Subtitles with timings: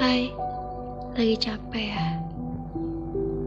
[0.00, 0.32] Hai,
[1.12, 2.08] lagi capek ya?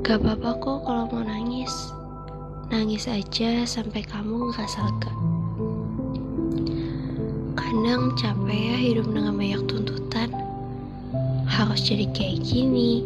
[0.06, 1.74] Gak apa-apa kok kalau mau nangis.
[2.70, 5.14] Nangis aja sampai kamu ngerasa lega.
[7.58, 10.30] Kadang capek ya hidup dengan banyak tuntutan.
[11.50, 13.02] Harus jadi kayak gini,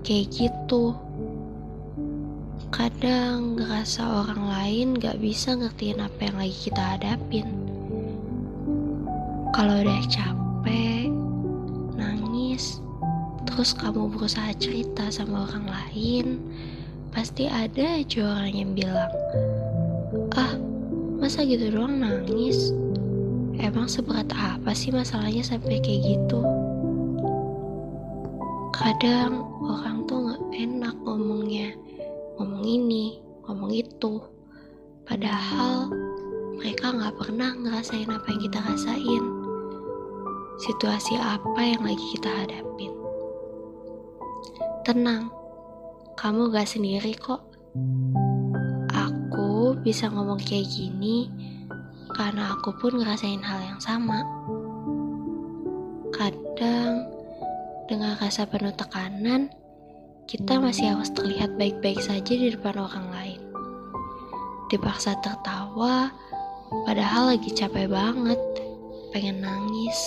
[0.00, 0.96] kayak gitu.
[2.72, 7.44] Kadang ngerasa orang lain gak bisa ngertiin apa yang lagi kita hadapin.
[9.52, 10.95] Kalau udah capek,
[13.56, 16.44] terus kamu berusaha cerita sama orang lain,
[17.08, 19.08] pasti ada aja orang yang bilang,
[20.36, 20.60] ah,
[21.16, 22.76] masa gitu doang nangis?
[23.56, 26.44] Emang seberat apa sih masalahnya sampai kayak gitu?
[28.76, 31.72] Kadang orang tuh gak enak ngomongnya,
[32.36, 34.20] ngomong ini, ngomong itu.
[35.08, 35.88] Padahal
[36.60, 39.24] mereka gak pernah ngerasain apa yang kita rasain.
[40.60, 42.95] Situasi apa yang lagi kita hadapin.
[44.86, 45.34] Tenang,
[46.14, 47.42] kamu gak sendiri kok.
[48.94, 51.26] Aku bisa ngomong kayak gini
[52.14, 54.22] karena aku pun ngerasain hal yang sama.
[56.14, 57.02] Kadang,
[57.90, 59.50] dengan rasa penuh tekanan,
[60.30, 63.42] kita masih harus terlihat baik-baik saja di depan orang lain.
[64.70, 66.14] Dipaksa tertawa,
[66.86, 68.38] padahal lagi capek banget,
[69.10, 69.98] pengen nangis.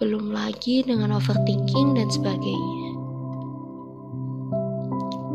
[0.00, 2.90] Belum lagi dengan overthinking dan sebagainya.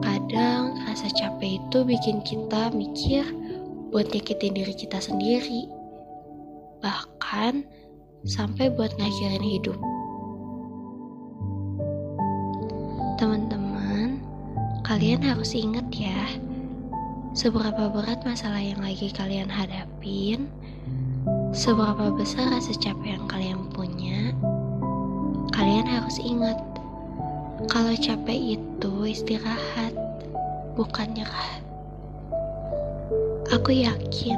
[0.01, 3.21] Kadang rasa capek itu bikin kita mikir
[3.93, 5.69] buat nyakitin diri kita sendiri.
[6.81, 7.61] Bahkan
[8.25, 9.77] sampai buat ngakhirin hidup.
[13.21, 14.17] Teman-teman,
[14.81, 16.25] kalian harus ingat ya,
[17.37, 20.49] seberapa berat masalah yang lagi kalian hadapin,
[21.53, 24.33] seberapa besar rasa capek yang kalian punya,
[25.55, 26.59] kalian harus ingat,
[27.71, 29.95] kalau capek itu istirahat,
[30.75, 31.51] bukan nyerah.
[33.55, 34.35] Aku yakin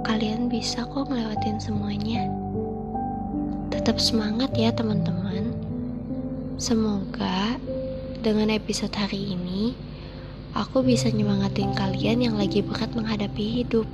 [0.00, 2.24] kalian bisa kok ngelewatin semuanya.
[3.68, 5.52] Tetap semangat ya teman-teman.
[6.56, 7.60] Semoga
[8.24, 9.76] dengan episode hari ini
[10.56, 13.84] aku bisa nyemangatin kalian yang lagi berat menghadapi hidup.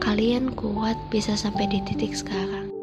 [0.00, 2.73] Kalian kuat bisa sampai di titik sekarang.